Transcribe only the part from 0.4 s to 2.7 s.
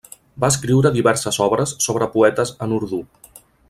Va escriure diverses obres sobre poetes